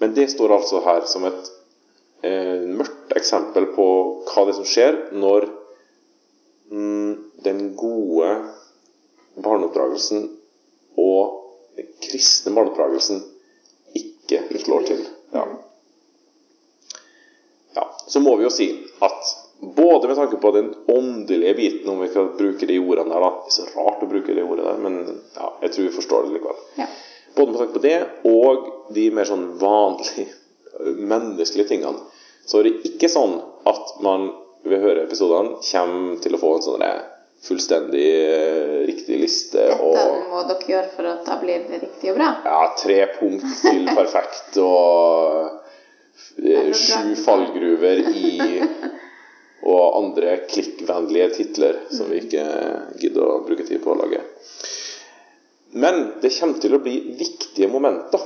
Men 0.00 0.14
det 0.16 0.30
står 0.32 0.54
altså 0.56 0.80
her 0.84 1.04
som 1.08 1.24
et 1.28 1.50
eh, 2.24 2.66
mørkt 2.68 3.16
eksempel 3.16 3.70
på 3.76 3.86
hva 4.28 4.44
det 4.46 4.54
er 4.54 4.58
som 4.60 4.68
skjer 4.68 5.00
når 5.12 5.48
mm, 5.48 5.59
den 6.70 7.60
gode 7.76 8.30
barneoppdragelsen 9.34 10.28
og 11.00 11.36
den 11.76 11.90
kristne 12.04 12.54
barneoppdragelsen 12.54 13.22
ikke 13.98 14.62
slår 14.62 14.86
til. 14.86 15.04
Ja. 15.34 15.44
ja. 17.74 17.86
Så 18.06 18.22
må 18.22 18.36
vi 18.36 18.46
jo 18.46 18.52
si 18.54 18.68
at 19.02 19.32
både 19.60 20.08
med 20.08 20.16
tanke 20.16 20.38
på 20.40 20.50
den 20.54 20.74
åndelige 20.88 21.54
biten, 21.54 21.88
om 21.90 22.00
vi 22.00 22.08
kan 22.08 22.32
bruke 22.38 22.66
de 22.66 22.78
ordene 22.78 23.12
der, 23.12 23.20
da 23.20 23.30
Det 23.44 23.50
er 23.50 23.56
så 23.56 23.66
rart 23.74 24.04
å 24.04 24.10
bruke 24.10 24.34
de 24.34 24.44
ordene 24.44 24.68
der, 24.68 24.78
men 24.84 25.00
ja, 25.36 25.50
jeg 25.64 25.72
tror 25.74 25.88
vi 25.88 25.96
forstår 25.96 26.26
det 26.26 26.36
likevel. 26.36 26.62
Ja. 26.78 26.86
Både 27.36 27.52
med 27.52 27.60
tanke 27.60 27.78
på 27.78 27.84
det 27.84 27.98
og 28.30 28.70
de 28.94 29.10
mer 29.14 29.28
sånn 29.28 29.50
vanlige 29.60 30.28
menneskelige 30.80 31.68
tingene, 31.74 32.06
så 32.46 32.60
er 32.60 32.68
det 32.68 32.92
ikke 32.92 33.10
sånn 33.12 33.36
at 33.68 33.92
man 34.04 34.30
ved 34.64 34.76
hører 34.76 34.86
høre 34.86 35.06
episodene 35.08 35.56
kommer 35.64 36.20
til 36.22 36.36
å 36.36 36.40
få 36.40 36.52
en 36.56 36.64
sånn 36.66 36.86
fullstendig 37.40 38.08
eh, 38.20 38.80
riktig 38.84 39.16
liste 39.22 39.62
Dette 39.70 39.80
og 39.80 40.26
må 40.28 40.42
dere 40.48 40.66
gjøre 40.68 40.90
for 40.92 41.08
at 41.08 41.22
da 41.24 41.38
blir 41.40 41.62
det 41.70 41.78
riktig 41.86 42.12
og 42.12 42.18
bra. 42.18 42.30
ja, 42.44 42.60
tre 42.76 42.98
punkt 43.16 43.46
til 43.62 43.88
perfekt 43.98 44.58
og 44.60 45.54
eh, 46.44 46.72
sju 46.76 47.14
fallgruver 47.24 48.02
i 48.12 48.34
og 49.70 49.96
andre 50.02 50.36
klikkvennlige 50.50 51.30
titler 51.38 51.80
som 51.92 52.12
vi 52.12 52.20
ikke 52.24 52.44
gidder 53.00 53.24
å 53.24 53.40
bruke 53.46 53.64
tid 53.68 53.80
på 53.84 53.94
å 53.94 53.98
lage. 54.02 54.20
Men 55.80 56.00
det 56.20 56.32
kommer 56.36 56.60
til 56.60 56.74
å 56.76 56.82
bli 56.82 56.96
viktige 57.18 57.68
momenter 57.70 58.22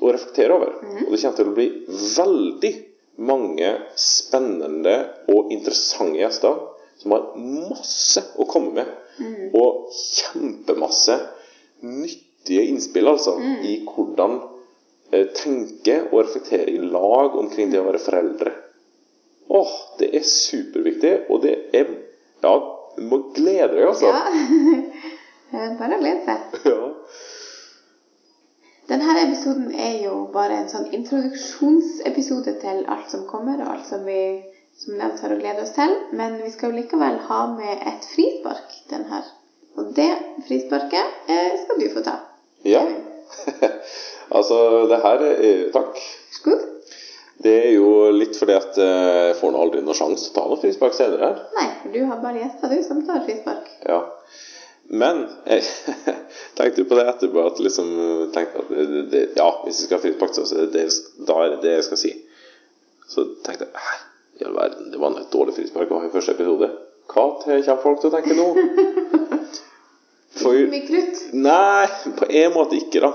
å 0.00 0.12
reflektere 0.12 0.56
over. 0.56 0.74
Og 1.06 1.12
det 1.12 1.20
kommer 1.22 1.38
til 1.38 1.50
å 1.50 1.54
bli 1.56 1.68
veldig 1.88 2.72
mange 3.20 3.70
spennende 4.00 4.96
og 5.28 5.50
interessante 5.52 6.20
gjester 6.20 6.56
som 7.00 7.14
har 7.14 7.28
masse 7.36 8.22
å 8.40 8.46
komme 8.48 8.72
med. 8.80 8.96
Og 9.56 9.90
kjempemasse 9.92 11.16
nyttige 11.84 12.64
innspill 12.70 13.08
altså 13.10 13.36
i 13.40 13.78
hvordan 13.84 14.38
eh, 15.12 15.26
tenke 15.36 15.98
og 16.10 16.22
reflektere 16.22 16.68
i 16.72 16.80
lag 16.80 17.36
omkring 17.40 17.72
det 17.72 17.80
å 17.80 17.86
være 17.88 18.02
foreldre. 18.04 18.52
Åh, 19.50 19.72
det 19.98 20.12
er 20.16 20.26
superviktig, 20.26 21.14
og 21.28 21.42
det 21.44 21.56
er 21.76 21.96
Ja, 22.40 22.54
du 22.96 23.02
må 23.04 23.18
glede 23.36 23.74
deg, 23.74 23.82
altså. 23.90 24.08
Ja. 24.08 24.20
Bare 25.80 25.98
glede 26.00 26.22
seg. 26.24 26.60
Ja. 26.70 26.92
Denne 28.90 29.12
episoden 29.22 29.68
er 29.70 30.00
jo 30.02 30.14
bare 30.34 30.56
en 30.58 30.70
sånn 30.70 30.88
introduksjonsepisode 30.96 32.56
til 32.58 32.80
alt 32.90 33.12
som 33.12 33.22
kommer, 33.28 33.60
og 33.62 33.76
alt 33.76 33.86
som 33.86 34.02
vi 34.02 34.22
som 34.80 34.96
nevnt 34.98 35.20
har 35.22 35.34
å 35.34 35.38
glede 35.38 35.62
oss 35.62 35.76
til. 35.76 35.94
Men 36.16 36.40
vi 36.42 36.50
skal 36.50 36.72
jo 36.72 36.80
likevel 36.80 37.20
ha 37.28 37.40
med 37.52 37.84
et 37.86 38.08
frispark 38.10 38.74
den 38.90 39.06
her. 39.12 39.28
Og 39.78 39.92
det 39.94 40.10
frisparket 40.48 41.30
eh, 41.30 41.54
skal 41.62 41.78
du 41.78 41.86
få 41.94 42.02
ta. 42.06 42.18
ja. 42.66 42.82
altså, 44.36 44.56
det 44.90 44.96
her 45.04 45.22
er 45.28 45.68
Takk. 45.70 46.00
Skål. 46.34 46.58
Det 47.40 47.52
er 47.60 47.70
jo 47.76 48.10
litt 48.12 48.34
fordi 48.36 48.56
at 48.58 48.80
eh, 48.82 49.18
jeg 49.30 49.36
får 49.38 49.54
nå 49.54 49.60
aldri 49.62 49.84
noen 49.84 49.96
sjanse 49.96 50.26
til 50.26 50.34
å 50.34 50.40
ta 50.40 50.48
noe 50.50 50.60
frispark 50.60 50.98
senere. 50.98 51.30
Nei, 51.54 51.68
for 51.84 51.94
du 51.94 52.02
har 52.10 52.18
bare 52.24 52.42
gjester, 52.42 52.74
du, 52.74 52.82
som 52.84 53.04
tar 53.06 53.22
frispark. 53.28 53.70
Ja. 53.86 54.02
Men 54.90 55.22
jeg 55.46 55.62
tenkte 56.58 56.82
jo 56.82 56.88
på 56.90 56.98
det 56.98 57.06
etterpå 57.12 57.46
at 57.46 57.62
liksom 57.62 57.90
tenkte 58.34 58.64
at 58.64 58.70
det, 58.74 59.02
det, 59.12 59.24
Ja, 59.38 59.52
hvis 59.64 59.78
jeg 59.78 59.86
skal 59.86 60.00
ha 60.00 60.04
frispark, 60.04 60.34
så 60.34 60.46
er 60.58 60.70
det, 60.74 60.86
da 61.28 61.36
er 61.44 61.54
det 61.54 61.60
det 61.64 61.74
jeg 61.76 61.88
skal 61.90 62.00
si. 62.00 62.12
Så 63.10 63.26
tenkte 63.46 63.68
jeg 63.68 63.98
i 64.40 64.46
all 64.48 64.56
verden, 64.56 64.90
det 64.90 65.00
var 65.00 65.12
nå 65.12 65.20
et 65.20 65.32
dårlig 65.32 65.54
frispark 65.56 65.90
i 65.92 66.12
første 66.12 66.34
episode. 66.34 66.70
Hva 67.10 67.26
kommer 67.42 67.82
folk 67.82 68.00
til 68.00 68.10
å 68.10 68.14
tenke 68.14 68.36
nå? 68.38 68.46
For 70.40 70.56
Mye 70.70 70.86
krutt. 70.86 71.24
Nei, 71.36 71.86
på 72.16 72.28
en 72.28 72.54
måte 72.54 72.78
ikke, 72.78 73.02
da. 73.02 73.10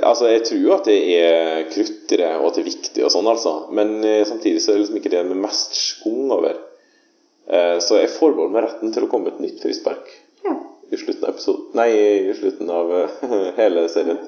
Altså, 0.00 0.30
Jeg 0.32 0.44
tror 0.48 0.60
jo 0.62 0.74
at 0.74 0.88
det 0.88 0.98
er 1.18 1.66
krutt 1.70 2.14
i 2.14 2.18
det, 2.22 2.30
og 2.38 2.48
at 2.48 2.58
det 2.58 2.62
er 2.64 2.70
viktig, 2.70 3.04
og 3.04 3.12
sånn, 3.12 3.28
altså. 3.28 3.54
Men 3.76 3.98
eh, 4.00 4.24
samtidig 4.28 4.62
så 4.62 4.72
er 4.72 4.78
det 4.78 4.86
liksom 4.86 5.00
ikke 5.02 5.12
det 5.12 5.22
med 5.28 5.42
mest 5.44 5.76
schwung 5.76 6.32
over. 6.32 6.56
Eh, 7.46 7.76
så 7.84 8.00
jeg 8.00 8.14
forbeholder 8.14 8.54
meg 8.54 8.66
retten 8.66 8.94
til 8.94 9.06
å 9.06 9.10
komme 9.12 9.28
med 9.28 9.36
et 9.36 9.46
nytt 9.46 9.64
frispark. 9.64 10.08
I 10.90 10.96
slutten 10.96 11.24
av 11.24 11.30
episoden 11.34 11.64
Nei, 11.78 11.90
i 12.30 12.34
slutten 12.34 12.70
av 12.70 12.92
eh, 12.98 13.10
hele 13.60 13.86
serien. 13.92 14.18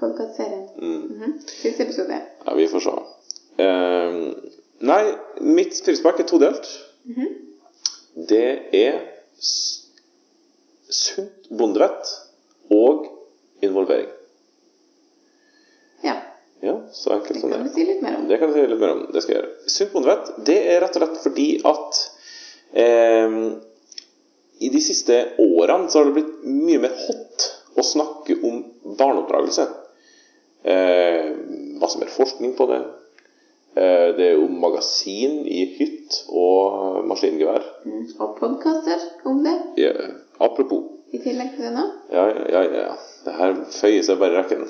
Podkastserien. 0.00 0.64
Mm. 0.78 1.02
Mhm. 1.02 1.32
Siste 1.46 1.82
episode. 1.86 2.20
Ja, 2.46 2.54
vi 2.58 2.66
får 2.68 2.80
se. 2.86 2.94
Uh, 3.62 4.32
nei, 4.82 5.02
mitt 5.40 5.78
frispark 5.86 6.20
er 6.24 6.28
todelt. 6.30 6.68
Mhm. 7.06 7.28
Det 8.28 8.46
er 8.76 8.98
sunt 10.92 11.46
bondevett 11.50 12.10
og 12.72 13.06
involvering. 13.64 14.10
Ja. 16.04 16.16
Ja, 16.62 16.74
så 16.94 17.10
enkelt 17.16 17.34
Det 17.34 17.40
som 17.40 17.50
det. 17.50 17.56
kan 17.56 17.66
du 17.68 17.72
si 17.74 17.84
litt 17.88 18.02
mer 18.02 18.16
om. 18.18 18.26
Det 18.28 18.38
kan 18.38 18.52
du 18.52 18.54
si 18.58 18.66
litt 18.70 18.80
mer 18.82 18.92
om. 18.96 19.00
Det 19.12 19.22
skal 19.24 19.34
jeg 19.34 19.40
gjøre. 19.42 19.70
Sunt 19.76 19.92
bondevett, 19.94 20.32
det 20.46 20.58
er 20.74 20.80
rett 20.84 20.98
og 20.98 21.02
slett 21.02 21.22
fordi 21.24 21.46
at 21.66 22.02
eh, 22.84 23.38
i 24.62 24.70
de 24.72 24.80
siste 24.84 25.16
årene 25.42 25.90
så 25.90 25.98
har 26.00 26.08
det 26.10 26.16
blitt 26.20 26.32
mye 26.46 26.80
mer 26.86 26.94
hot 27.06 27.46
å 27.78 27.84
snakke 27.86 28.36
om 28.44 28.62
barneoppdragelse. 28.98 29.64
Eh, 30.64 31.30
masse 31.82 31.98
mer 31.98 32.10
forskning 32.14 32.52
på 32.58 32.66
det. 32.70 32.80
Eh, 33.74 34.08
det 34.18 34.26
er 34.28 34.34
jo 34.36 34.48
magasin 34.52 35.40
i 35.48 35.62
hytt 35.78 36.18
og 36.28 37.02
maskingevær. 37.08 37.64
Mm. 37.88 38.02
Og 38.20 38.36
podkaster 38.38 39.06
om 39.26 39.40
det, 39.46 39.54
Ja, 39.80 39.92
apropos. 40.40 40.84
i 41.12 41.18
tillegg 41.18 41.56
til 41.56 41.66
det 41.66 41.72
nå. 41.74 41.86
Ja, 42.12 42.26
ja, 42.28 42.62
ja, 42.62 42.84
ja. 42.86 42.92
Det 43.24 43.32
her 43.38 43.54
føyer 43.80 44.02
seg 44.06 44.20
bare 44.20 44.32
i 44.32 44.40
rekken. 44.42 44.68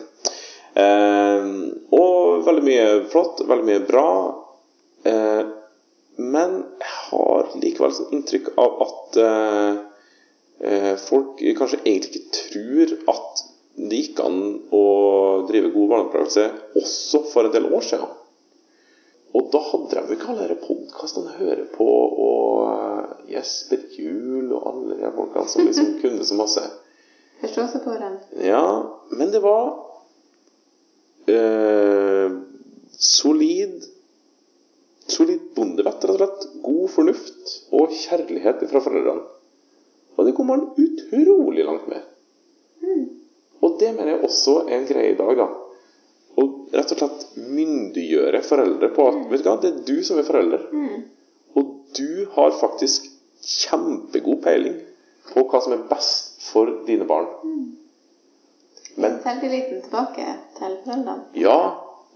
Eh, 0.75 1.51
og 1.93 2.47
veldig 2.47 2.65
mye 2.65 2.87
flott, 3.13 3.43
veldig 3.47 3.67
mye 3.69 3.83
bra. 3.87 4.07
Eh, 7.43 7.51
har 7.51 7.63
likevel 7.63 7.95
sånn 7.95 8.13
inntrykk 8.17 8.53
av 8.61 8.83
at 8.87 9.19
eh, 9.23 9.77
eh, 10.69 10.95
folk 11.01 11.41
kanskje 11.59 11.83
egentlig 11.85 12.23
ikke 12.23 12.39
tror 12.39 12.95
at 13.15 13.45
det 13.83 14.01
gikk 14.03 14.21
an 14.21 14.41
å 14.75 14.83
drive 15.49 15.73
god 15.73 15.89
barneoppdragelse 15.93 16.49
også 16.79 17.23
for 17.33 17.49
en 17.49 17.55
del 17.55 17.71
år 17.73 17.87
siden. 17.87 18.19
Og 19.33 19.47
da 19.49 19.63
hadde 19.65 20.03
de 20.09 20.17
ikke 20.17 20.29
alle 20.29 20.45
disse 20.51 20.67
podkastene 20.67 21.31
å 21.33 21.39
høre 21.39 21.65
på, 21.73 21.89
og 22.27 22.59
eh, 22.69 23.31
Jesper 23.33 23.87
Juel 23.97 24.53
og 24.53 24.67
alle 24.73 24.99
de 25.01 25.13
folkene 25.17 25.49
som 25.49 25.69
liksom 25.69 25.95
kunne 26.03 26.29
så 26.29 26.37
masse. 26.39 26.67
Forståelse 27.43 27.81
på 27.83 27.97
dem. 27.99 28.21
Ja, 28.45 28.67
men 29.11 29.33
det 29.33 29.41
var 29.43 29.73
eh, 31.27 32.37
solid 33.03 33.89
Solid 35.13 35.41
bondevett, 35.55 36.05
rett 36.05 36.11
og 36.11 36.21
slett. 36.21 36.45
God 36.63 36.91
fornuft 36.95 37.57
og 37.75 37.93
kjærlighet 37.95 38.65
fra 38.71 38.83
foreldrene. 38.85 39.25
Og 40.17 40.27
det 40.29 40.35
kommer 40.37 40.57
man 40.61 40.71
utrolig 40.79 41.65
langt 41.67 41.89
med. 41.89 42.03
Og 43.63 43.77
det 43.81 43.93
mener 43.95 44.15
jeg 44.17 44.25
også 44.27 44.57
er 44.67 44.77
en 44.77 44.89
greie 44.89 45.15
i 45.15 45.19
dag, 45.19 45.37
da. 45.39 45.47
Å 46.33 46.45
rett 46.73 46.93
og 46.95 47.01
slett 47.03 47.25
myndiggjøre 47.37 48.41
foreldre 48.47 48.89
på 48.97 49.07
at 49.09 49.19
vet 49.31 49.45
du 49.45 49.49
hva, 49.51 49.59
det 49.63 49.71
er 49.73 49.83
du 49.87 49.99
som 50.07 50.21
er 50.21 50.27
forelder. 50.27 50.65
Og 51.59 51.75
du 51.97 52.25
har 52.37 52.55
faktisk 52.61 53.09
kjempegod 53.43 54.41
peiling 54.45 54.79
på 55.33 55.45
hva 55.51 55.61
som 55.63 55.75
er 55.77 55.85
best 55.91 56.43
for 56.51 56.71
dine 56.89 57.07
barn. 57.09 57.29
Men 59.01 59.19
Selvtilliten 59.25 59.85
tilbake 59.87 60.25
til 60.59 60.79
foreldrene. 60.85 61.19
ja, 61.41 61.59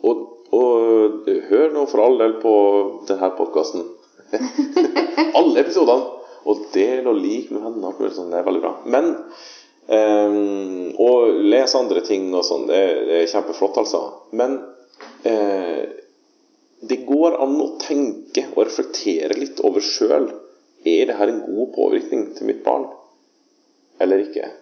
og, 0.05 0.25
og 0.53 1.29
hør 1.51 1.71
nå 1.73 1.87
for 1.89 2.05
all 2.05 2.19
del 2.21 2.37
på 2.43 2.53
denne 3.09 3.31
podkasten. 3.39 3.87
Alle 5.39 5.63
episodene. 5.63 6.13
og 6.47 6.67
del 6.75 7.07
og 7.11 7.19
lik 7.19 7.51
med 7.51 7.65
venner. 7.65 8.11
sånn, 8.15 8.31
Det 8.31 8.39
er 8.41 8.47
veldig 8.47 8.63
bra. 8.63 8.73
Men 8.87 9.13
um, 9.91 10.93
Å 11.03 11.11
lese 11.43 11.79
andre 11.81 12.03
ting 12.07 12.29
og 12.35 12.45
sånn, 12.47 12.69
det, 12.71 12.83
det 13.09 13.23
er 13.23 13.31
kjempeflott, 13.33 13.81
altså. 13.83 14.03
Men 14.39 14.61
uh, 15.27 15.83
det 16.87 17.01
går 17.09 17.39
an 17.43 17.57
å 17.63 17.73
tenke 17.83 18.47
og 18.55 18.67
reflektere 18.69 19.39
litt 19.39 19.63
over 19.67 19.83
sjøl. 19.85 20.29
Er 20.87 21.09
det 21.09 21.17
her 21.19 21.33
en 21.33 21.43
god 21.49 21.73
påvirkning 21.75 22.29
til 22.37 22.47
mitt 22.47 22.63
barn, 22.63 22.87
eller 23.99 24.23
ikke? 24.23 24.53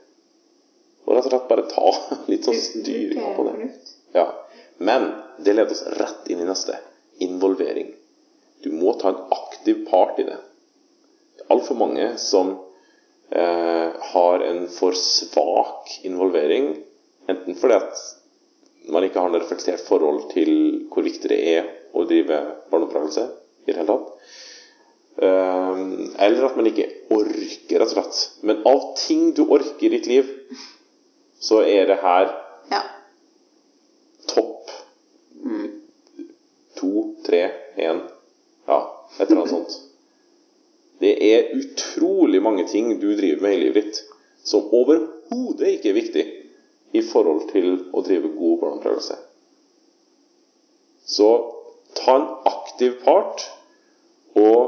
Og 1.04 1.12
rett 1.12 1.26
og 1.26 1.34
slett 1.34 1.50
bare 1.50 1.66
ta 1.68 1.90
litt 2.32 2.48
sånn 2.48 2.60
styringa 2.60 3.34
på 3.36 3.44
det. 3.50 3.68
Ja. 4.16 4.30
Men 4.78 5.10
det 5.44 5.52
leder 5.52 5.74
oss 5.74 5.84
rett 6.00 6.30
inn 6.32 6.40
i 6.40 6.48
neste. 6.48 6.78
Involvering. 7.22 7.92
Du 8.64 8.72
må 8.72 8.94
ta 8.98 9.10
en 9.10 9.20
aktiv 9.28 9.43
part 9.88 10.18
i 10.20 10.26
det. 10.28 10.36
Det 11.36 11.46
er 11.46 11.54
altfor 11.54 11.78
mange 11.78 12.18
som 12.20 12.50
eh, 13.30 13.90
har 14.12 14.44
en 14.44 14.68
for 14.68 14.92
svak 14.98 15.90
involvering. 16.04 16.76
Enten 17.28 17.56
fordi 17.56 17.74
at 17.74 18.02
man 18.92 19.06
ikke 19.06 19.20
har 19.20 19.32
noe 19.32 19.40
reflektert 19.40 19.80
forhold 19.88 20.26
til 20.34 20.50
hvor 20.92 21.06
viktig 21.06 21.30
det 21.32 21.40
er 21.56 21.70
å 21.96 22.04
drive 22.04 22.40
barneoppdragelse 22.70 23.24
i 23.64 23.72
det 23.72 23.78
hele 23.80 23.88
tatt. 23.88 24.10
Eh, 25.24 25.82
eller 26.26 26.48
at 26.50 26.56
man 26.58 26.68
ikke 26.68 26.90
orker, 27.14 27.78
rett 27.80 27.88
og 27.88 27.94
slett. 27.96 28.22
Men 28.42 28.60
av 28.68 28.90
ting 29.00 29.30
du 29.36 29.46
orker 29.46 29.88
i 29.88 29.94
ditt 29.96 30.10
liv, 30.10 30.32
så 31.40 31.62
er 31.64 31.86
det 31.88 32.02
her 32.02 32.40
Ja. 32.70 32.82
topp 34.28 34.70
to, 36.76 37.14
tre, 37.26 37.50
én 37.76 38.00
Ja, 38.66 38.78
et 39.18 39.30
eller 39.30 39.42
annet 39.42 39.50
sånt. 39.50 39.80
Det 41.00 41.13
er 41.24 41.50
utrolig 41.58 42.40
mange 42.42 42.66
ting 42.70 42.92
du 43.00 43.10
driver 43.16 43.42
med 43.46 43.56
i 43.56 43.60
livet 43.64 43.84
ditt 43.90 44.00
som 44.44 44.66
overhodet 44.76 45.70
ikke 45.76 45.90
er 45.92 45.96
viktig 45.98 46.24
i 46.94 47.02
forhold 47.02 47.46
til 47.52 47.68
å 47.96 48.02
drive 48.06 48.30
god 48.36 48.58
barneoppdragelse. 48.60 49.16
Så 51.06 51.28
ta 51.98 52.14
en 52.16 52.26
aktiv 52.50 52.96
part, 53.04 53.42
og 54.36 54.60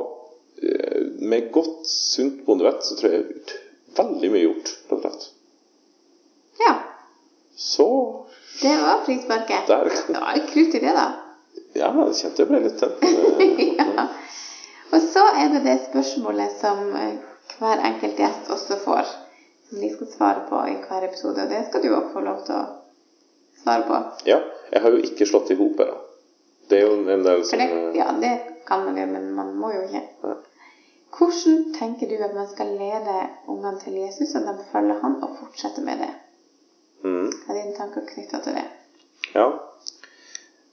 eh, 0.63 1.07
med 1.21 1.51
godt, 1.55 1.87
sunt 1.89 2.43
bondevett 2.47 2.85
så 2.87 2.97
tror 2.99 3.13
jeg 3.17 3.29
ut- 3.37 3.55
veldig 3.97 4.29
mye 4.35 4.43
gjort, 4.45 4.71
rett 4.91 4.97
og 4.99 5.05
slett. 5.07 5.23
ja. 6.61 6.75
Så 7.57 7.87
Det 8.61 8.75
var 8.83 8.99
frisparket. 9.07 9.63
der 9.69 9.89
Det 9.89 10.19
var 10.21 10.43
krutt 10.51 10.75
i 10.75 10.81
det, 10.83 10.93
da. 10.93 11.07
Ja, 11.77 11.89
jeg 12.05 12.15
kjente 12.19 12.43
jeg 12.43 12.49
ble 12.51 12.61
litt 12.67 12.77
tent. 12.81 13.01
eh, 13.01 13.63
ja. 13.81 14.07
Og 14.93 15.01
så 15.13 15.23
er 15.43 15.49
det 15.55 15.63
det 15.65 15.77
spørsmålet 15.91 16.59
som 16.61 16.83
eh, 16.97 17.17
hver 17.59 17.83
enkelt 17.91 18.19
gjest 18.21 18.51
også 18.55 18.79
får, 18.85 19.13
som 19.69 19.81
de 19.83 19.93
skal 19.95 20.11
svare 20.13 20.43
på 20.49 20.61
i 20.71 20.77
hver 20.83 21.07
episode. 21.09 21.43
Og 21.43 21.51
det 21.51 21.63
skal 21.69 21.83
du 21.83 21.95
òg 21.97 22.11
få 22.13 22.23
lov 22.27 22.43
til 22.47 22.59
å 22.59 22.65
svare 23.63 23.87
på. 23.89 24.03
Ja, 24.31 24.41
jeg 24.73 24.83
har 24.85 24.95
jo 24.95 25.03
ikke 25.09 25.27
slått 25.29 25.51
i 25.55 25.59
hop 25.59 25.81
ennå. 25.85 25.97
Det 26.69 26.81
er 26.81 26.87
jo 26.89 26.99
en 26.99 27.23
del 27.23 27.45
som 27.47 27.61
det, 27.63 27.67
eh, 27.71 27.97
ja, 27.99 28.11
det 28.21 28.35
kan 28.67 28.85
man 28.85 28.97
gjøre, 28.99 29.13
men 29.15 29.33
man 29.35 29.55
må 29.59 29.73
jo 29.75 29.85
ikke. 29.87 30.03
Ja. 30.27 30.37
Hvordan 31.17 31.61
tenker 31.79 32.11
du 32.11 32.17
at 32.25 32.35
man 32.35 32.49
skal 32.51 32.75
lede 32.77 33.15
ungene 33.49 33.79
til 33.81 33.95
Jesus, 34.03 34.35
og 34.35 34.49
de 34.49 34.65
følger 34.73 34.99
han 35.03 35.15
og 35.23 35.37
fortsetter 35.41 35.83
med 35.87 36.03
det? 36.03 36.11
mm, 37.05 37.31
Hva 37.31 37.55
er 37.55 37.61
dine 37.61 37.77
tanker 37.77 38.05
knytta 38.09 38.41
til 38.45 38.59
det? 38.59 38.65
Ja. 39.35 39.47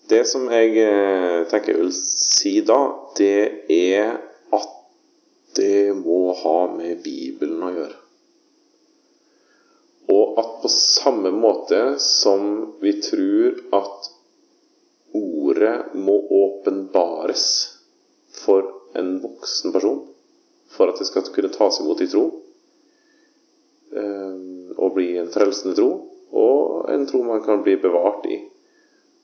Det 0.10 0.25
som 0.27 0.50
jeg 0.51 0.75
eh, 0.83 1.43
tenker 1.48 1.74
jeg 1.74 1.79
vil 1.79 1.93
si 1.95 2.57
da, 2.67 2.79
det 3.15 3.67
er 3.72 4.17
at 4.53 4.72
det 5.55 5.93
må 5.95 6.33
ha 6.36 6.57
med 6.74 7.03
Bibelen 7.05 7.62
å 7.63 7.72
gjøre. 7.72 8.00
Og 10.12 10.39
at 10.41 10.57
på 10.63 10.72
samme 10.72 11.31
måte 11.31 11.95
som 12.03 12.75
vi 12.81 12.98
tror 13.05 13.62
at 13.79 14.10
ordet 15.15 15.94
må 15.96 16.18
åpenbares 16.44 17.46
for 18.44 18.68
en 19.00 19.16
voksen 19.24 19.72
person 19.72 20.01
for 20.74 20.89
at 20.89 21.00
det 21.00 21.07
skal 21.07 21.29
kunne 21.31 21.53
tas 21.53 21.79
imot 21.79 22.01
i 22.01 22.09
tro, 22.09 22.25
eh, 23.94 24.37
og 24.75 24.96
bli 24.98 25.13
en 25.22 25.31
frelsende 25.31 25.77
tro, 25.77 25.89
og 26.33 26.89
en 26.92 27.05
tro 27.07 27.22
man 27.24 27.44
kan 27.46 27.61
bli 27.63 27.77
bevart 27.79 28.25
i, 28.25 28.39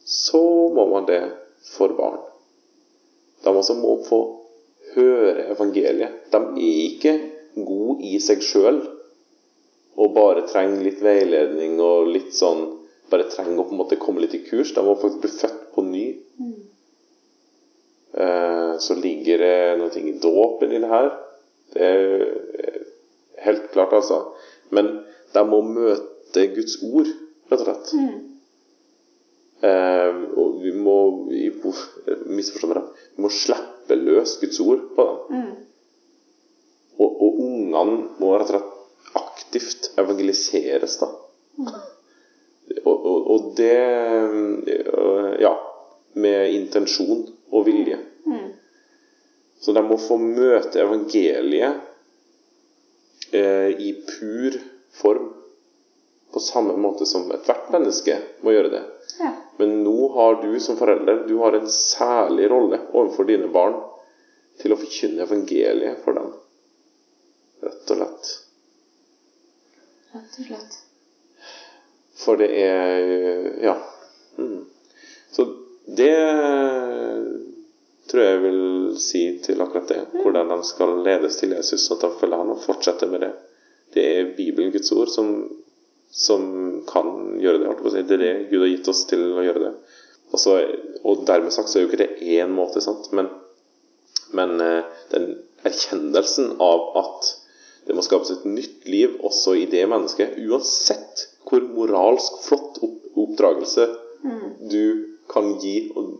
så 0.05 0.41
må 0.73 0.85
man 0.89 1.07
det 1.09 1.21
for 1.75 1.93
barn. 1.97 2.21
De 3.43 3.51
også 3.55 3.75
må 3.79 3.97
få 4.07 4.19
høre 4.95 5.49
evangeliet. 5.53 6.25
De 6.31 6.39
er 6.39 6.79
ikke 6.89 7.13
gode 7.65 8.03
i 8.07 8.17
seg 8.23 8.41
sjøl 8.45 8.81
og 9.99 10.13
bare 10.15 10.45
trenger 10.47 10.83
litt 10.85 11.01
veiledning 11.03 11.79
og 11.83 12.11
litt 12.13 12.35
sånn 12.37 12.67
Bare 13.09 13.25
trenger 13.25 13.57
å 13.57 13.63
på 13.65 13.73
en 13.73 13.79
måte 13.79 13.97
komme 13.97 14.21
litt 14.21 14.35
i 14.37 14.43
kurs. 14.45 14.69
De 14.75 14.83
må 14.85 14.91
faktisk 15.01 15.23
bli 15.23 15.31
født 15.33 15.61
på 15.73 15.81
ny. 15.81 16.03
Eh, 18.13 18.73
Så 18.77 18.93
ligger 19.01 19.41
det 19.41 19.79
noe 19.79 19.89
ting 19.89 20.05
i 20.11 20.19
dåpen 20.21 20.75
i 20.77 20.81
det 20.83 20.91
her. 20.91 21.09
Det 21.73 21.87
er 21.87 22.21
eh, 22.21 22.83
helt 23.47 23.71
klart, 23.73 23.95
altså. 23.97 24.19
Men 24.69 24.91
de 25.33 25.43
må 25.49 25.63
møte 25.65 26.45
Guds 26.53 26.77
ord, 26.85 27.09
rett 27.49 27.63
og 27.63 27.65
slett. 27.65 27.95
Eh, 29.59 30.19
og 30.39 30.61
vi 30.63 30.71
må 30.71 30.97
misforstå 31.27 32.69
meg 32.69 32.77
rett, 32.79 33.01
vi 33.17 33.25
må 33.25 33.31
slippe 33.33 33.97
løs 33.99 34.37
Guds 34.39 34.59
ord 34.63 34.85
på 34.95 35.05
dem. 35.07 35.49
Og, 36.99 37.09
og 37.09 37.41
ungene 37.43 37.97
må 38.19 38.33
rett 38.39 38.49
og 38.49 38.53
slett 38.53 38.75
aktivt 39.19 39.89
evangeliseres, 39.99 40.99
da. 41.01 41.09
Og, 42.85 42.95
og, 42.95 43.17
og 43.33 43.51
det 43.57 43.75
øh, 43.75 45.33
Ja, 45.41 45.53
med 46.19 46.53
intensjon 46.53 47.25
og 47.51 47.65
vilje. 47.65 47.97
Så 49.59 49.73
de 49.75 49.83
må 49.83 49.97
få 49.99 50.17
møte 50.21 50.79
evangeliet 50.83 51.81
eh, 53.35 53.69
i 53.75 53.93
pur 54.07 54.55
form. 55.01 55.33
På 56.31 56.39
samme 56.43 56.75
måte 56.77 57.07
som 57.09 57.31
ethvert 57.33 57.71
menneske 57.73 58.15
må 58.45 58.53
gjøre 58.53 58.71
det. 58.75 58.83
Men 59.59 59.81
nå 59.83 59.95
har 60.15 60.41
du 60.43 60.59
som 60.63 60.77
forelder 60.79 61.25
du 61.27 61.35
har 61.41 61.57
en 61.57 61.69
særlig 61.71 62.49
rolle 62.51 62.79
overfor 62.93 63.27
dine 63.27 63.49
barn 63.51 63.75
til 64.61 64.73
å 64.75 64.79
forkynne 64.79 65.25
evangeliet 65.25 65.99
for 66.05 66.15
dem. 66.15 66.29
Rett 67.63 67.91
og 67.91 67.99
slett. 67.99 68.29
Rett 70.13 70.37
og 70.39 70.47
slett. 70.47 70.77
For 72.19 72.39
det 72.39 72.49
er 72.55 73.63
Ja. 73.63 73.75
Mm. 74.39 74.65
Så 75.31 75.45
det 75.85 76.15
tror 78.09 78.23
jeg 78.23 78.41
vil 78.41 78.61
si 78.97 79.23
til 79.43 79.61
akkurat 79.61 79.91
det. 79.91 80.01
Hvordan 80.13 80.49
de 80.49 80.63
skal 80.65 80.95
ledes 81.05 81.37
til 81.37 81.53
Jesus, 81.53 81.91
at 81.91 82.01
de 82.01 82.09
følger 82.19 82.41
han 82.41 82.53
og 82.55 82.63
fortsetter 82.63 83.11
med 83.11 83.25
det. 83.25 83.33
Det 83.93 84.05
er 84.05 84.31
Bibelen, 84.37 84.71
Guds 84.71 84.91
ord, 84.91 85.11
som, 85.13 85.29
som 86.11 86.43
kan 86.89 87.39
gjøre 87.41 87.63
det. 87.63 88.05
Det 88.07 88.15
er 88.17 88.23
det 88.23 88.33
Gud 88.51 88.63
har 88.63 88.71
gitt 88.71 88.89
oss 88.91 89.03
til 89.09 89.23
å 89.33 89.43
gjøre 89.45 89.65
det. 89.67 89.73
Og, 90.29 90.39
så, 90.41 90.55
og 91.03 91.25
dermed 91.25 91.53
sagt 91.53 91.71
så 91.71 91.79
er 91.79 91.85
jo 91.85 91.89
ikke 91.89 92.03
det 92.03 92.37
én 92.37 92.51
måte, 92.53 92.81
sant? 92.85 93.09
men, 93.17 93.31
men 94.37 94.59
eh, 94.61 94.89
den 95.13 95.31
erkjennelsen 95.65 96.55
av 96.61 96.85
at 97.01 97.31
det 97.87 97.95
må 97.97 98.03
skapes 98.05 98.29
et 98.33 98.45
nytt 98.45 98.85
liv 98.85 99.15
også 99.25 99.55
i 99.57 99.65
det 99.69 99.85
mennesket, 99.89 100.37
uansett 100.45 101.25
hvor 101.49 101.65
moralsk 101.73 102.43
flott 102.45 102.77
opp, 102.85 102.99
oppdragelse 103.17 103.87
du 104.69 105.15
kan 105.31 105.55
gi, 105.61 105.89
og 105.97 106.11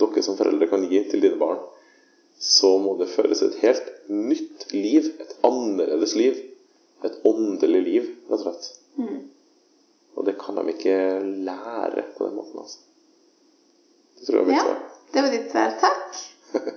dere 0.00 0.24
som 0.24 0.38
foreldre 0.38 0.66
kan 0.70 0.86
gi 0.90 1.04
til 1.10 1.22
dine 1.22 1.38
barn, 1.38 1.60
så 2.38 2.76
må 2.82 2.96
det 2.98 3.10
føres 3.10 3.42
et 3.42 3.58
helt 3.62 3.86
nytt 4.10 4.68
liv, 4.74 5.10
et 5.22 5.34
annerledes 5.46 6.14
liv, 6.18 6.38
et 7.06 7.18
åndelig 7.26 7.82
liv, 7.86 8.10
rett 8.30 8.40
og 8.40 8.44
slett. 8.46 8.68
Og 10.18 10.24
det 10.26 10.34
kan 10.40 10.56
de 10.58 10.64
ikke 10.72 10.96
lære 11.46 12.02
på 12.16 12.26
den 12.26 12.34
måten, 12.38 12.58
altså. 12.58 12.78
Det 14.18 14.26
tror 14.26 14.40
jeg 14.40 14.42
er 14.42 14.48
mitt 14.48 14.56
Ja, 14.56 14.64
svar. 14.64 14.78
det 15.14 15.22
var 15.22 15.30
ditt 15.36 15.50
svar. 15.52 15.70
Takk. 15.80 16.04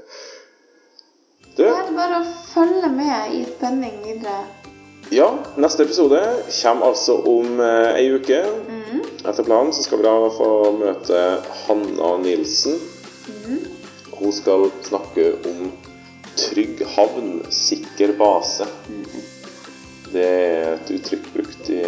Du, 1.51 1.63
Det 1.65 1.67
er 1.67 1.89
bare 1.91 2.19
å 2.21 2.27
følge 2.53 2.87
med 2.95 3.33
i 3.35 3.41
spenning 3.49 3.97
videre. 4.05 4.45
ja, 5.11 5.25
neste 5.59 5.83
episode 5.83 6.21
kommer 6.61 6.85
altså 6.93 7.17
om 7.27 7.59
eh, 7.59 7.97
ei 7.99 8.05
uke. 8.15 8.37
Etter 9.27 9.43
planen 9.43 9.73
så 9.75 9.83
skal 9.83 9.99
vi 9.99 10.05
da 10.07 10.13
få 10.37 10.47
møte 10.79 11.19
Hanna 11.65 12.13
Nilsen. 12.23 12.79
Hun 14.15 14.31
skal 14.33 14.69
snakke 14.87 15.27
om 15.51 15.67
trygg 16.39 16.85
havn, 16.95 17.41
sikker 17.51 18.15
base. 18.17 18.65
Det 20.11 20.27
er 20.27 20.73
et 20.75 20.93
uttrykk 20.97 21.27
brukt 21.33 21.69
i 21.71 21.81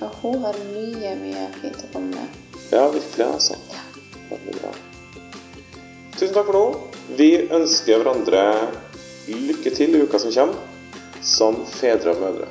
ja, 0.00 0.08
hun 0.22 0.38
har 0.40 0.56
mye, 0.72 1.10
mye 1.20 1.48
fint 1.60 1.82
å 1.84 1.88
komme 1.92 2.14
med. 2.14 2.36
Ja, 2.72 2.86
virkelig, 2.88 3.26
altså. 3.26 3.58
Veldig 4.30 4.54
bra. 4.56 4.70
Tusen 6.14 6.32
takk 6.32 6.48
for 6.48 6.56
nå. 6.56 6.62
Vi 7.18 7.28
ønsker 7.52 8.00
hverandre 8.00 8.44
lykke 9.28 9.74
til 9.76 9.92
i 9.92 10.00
uka 10.00 10.22
som 10.22 10.32
kommer, 10.32 10.64
som 11.20 11.60
fedre 11.68 12.14
og 12.14 12.24
mødre. 12.24 12.48